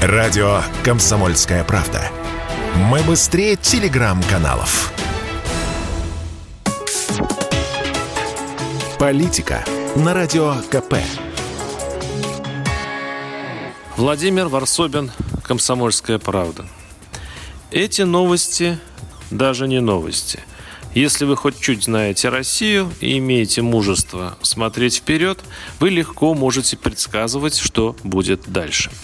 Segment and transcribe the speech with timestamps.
[0.00, 2.00] Радио «Комсомольская правда».
[2.76, 4.92] Мы быстрее телеграм-каналов.
[8.96, 9.64] Политика
[9.96, 10.98] на Радио КП.
[13.96, 15.10] Владимир Варсобин,
[15.42, 16.68] «Комсомольская правда».
[17.72, 18.78] Эти новости
[19.32, 20.38] даже не новости.
[20.94, 25.40] Если вы хоть чуть знаете Россию и имеете мужество смотреть вперед,
[25.80, 28.92] вы легко можете предсказывать, что будет дальше–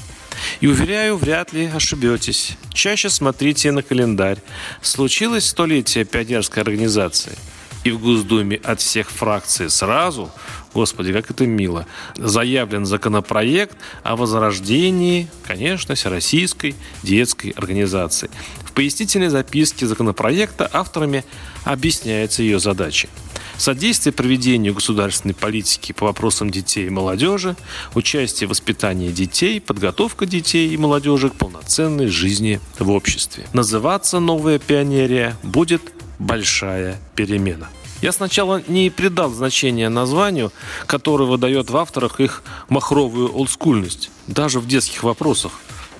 [0.60, 2.56] и уверяю, вряд ли ошибетесь.
[2.72, 4.38] Чаще смотрите на календарь.
[4.82, 7.36] Случилось столетие пионерской организации.
[7.84, 10.30] И в Госдуме от всех фракций сразу,
[10.72, 18.30] господи, как это мило, заявлен законопроект о возрождении, конечно, Всероссийской детской организации.
[18.64, 21.24] В пояснительной записке законопроекта авторами
[21.64, 23.08] объясняется ее задачи
[23.58, 27.56] содействие проведению государственной политики по вопросам детей и молодежи,
[27.94, 33.46] участие в воспитании детей, подготовка детей и молодежи к полноценной жизни в обществе.
[33.52, 35.82] Называться «Новая пионерия» будет
[36.18, 37.68] «Большая перемена».
[38.02, 40.52] Я сначала не придал значения названию,
[40.86, 45.52] которое выдает в авторах их махровую олдскульность, даже в детских вопросах.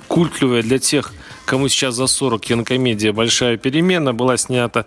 [0.07, 1.15] Культливая для тех,
[1.47, 4.87] кому сейчас за 40 кинокомедия «Большая перемена» была снята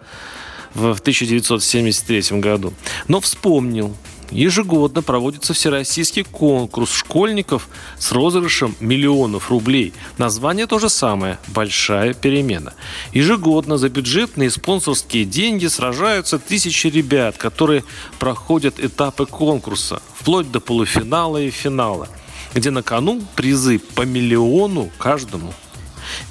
[0.73, 2.73] в 1973 году.
[3.07, 3.95] Но вспомнил,
[4.31, 9.93] Ежегодно проводится всероссийский конкурс школьников с розыгрышем миллионов рублей.
[10.17, 12.73] Название то же самое– «Большая перемена».
[13.13, 17.83] Ежегодно за бюджетные и спонсорские деньги сражаются тысячи ребят, которые
[18.19, 22.09] проходят этапы конкурса, вплоть до полуфинала и финала,
[22.53, 25.53] где на кону призы по миллиону каждому–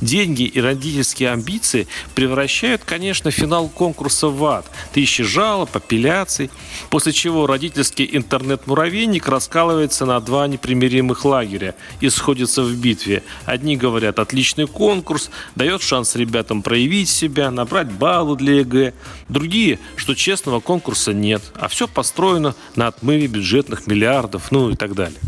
[0.00, 4.66] Деньги и родительские амбиции превращают, конечно, финал конкурса в ад.
[4.92, 6.50] Тысячи жалоб, апелляций,
[6.90, 13.22] после чего родительский интернет-муравейник раскалывается на два непримиримых лагеря и сходится в битве.
[13.44, 18.94] Одни говорят, отличный конкурс, дает шанс ребятам проявить себя, набрать баллы для ЕГЭ.
[19.28, 24.94] Другие, что честного конкурса нет, а все построено на отмыве бюджетных миллиардов, ну и так
[24.94, 25.18] далее.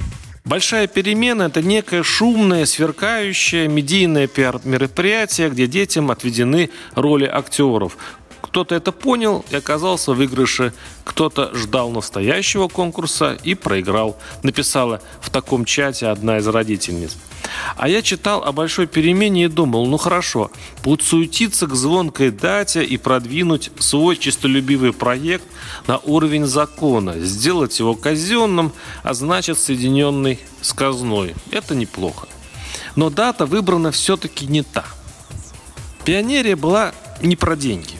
[0.48, 7.98] Большая перемена– это некое шумное, сверкающее медийное пиар-мероприятие, где детям отведены роли актеров.
[8.40, 10.72] Кто-то это понял и оказался в выигрыше,
[11.04, 17.18] кто-то ждал настоящего конкурса и проиграл, написала в таком чате одна из родительниц.
[17.76, 20.50] А я читал о большой перемене и думал, ну хорошо,
[20.82, 25.44] подсуетиться к звонкой дате и продвинуть свой чистолюбивый проект
[25.86, 31.34] на уровень закона, сделать его казенным, а значит соединенный с казной.
[31.50, 32.28] Это неплохо.
[32.96, 34.84] Но дата выбрана все-таки не та.
[36.04, 36.92] Пионерия была
[37.22, 37.94] не про деньги.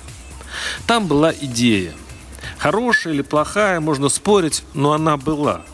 [0.87, 1.93] Там была идея.
[2.57, 5.63] Хорошая или плохая, можно спорить, но она была–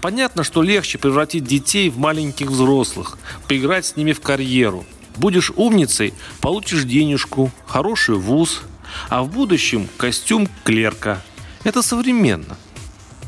[0.00, 3.18] Понятно, что легче превратить детей в маленьких взрослых,
[3.48, 4.84] поиграть с ними в карьеру.
[5.16, 8.62] Будешь умницей, получишь денежку, хороший вуз,
[9.08, 11.22] а в будущем костюм клерка.
[11.64, 12.56] Это современно.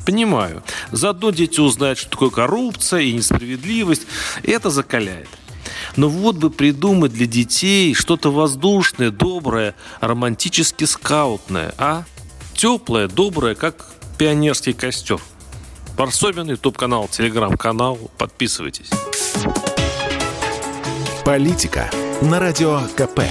[0.04, 0.62] Понимаю.
[0.92, 4.06] Заодно дети узнают, что такое коррупция и несправедливость.
[4.42, 5.28] И это закаляет.
[5.96, 12.04] Но вот бы придумать для детей что-то воздушное, доброе, романтически скаутное, а?
[12.54, 13.86] Теплое, доброе, как
[14.16, 15.20] пионерский костер.
[15.98, 17.98] Парсобин, YouTube-канал, Телеграм-канал.
[18.18, 18.88] Подписывайтесь.
[21.24, 21.90] Политика
[22.22, 23.22] на Радио КП.